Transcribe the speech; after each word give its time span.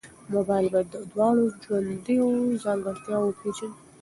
موږ 0.29 0.43
باید 0.49 0.75
د 0.93 0.95
دواړو 1.11 1.43
ژوندونو 1.63 2.59
ځانګړتیاوې 2.63 3.27
وپېژنو. 3.29 3.77